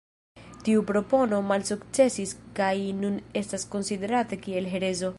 Tiu 0.67 0.85
propono 0.91 1.41
malsukcesis 1.51 2.35
kaj 2.61 2.73
nun 3.05 3.23
estas 3.43 3.71
konsiderata 3.77 4.45
kiel 4.49 4.75
herezo. 4.77 5.09